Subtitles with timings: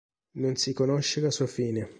[0.37, 1.87] Non si conosce la sua fine.